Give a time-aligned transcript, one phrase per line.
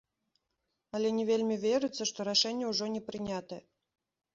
[0.97, 3.67] Але не вельмі верыцца, што рашэнне ўжо не прынятае.